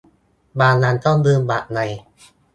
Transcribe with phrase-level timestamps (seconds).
[0.59, 1.79] บางวันก็ลืมบัตรไง